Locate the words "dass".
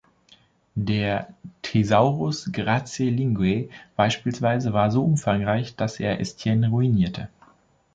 5.75-5.99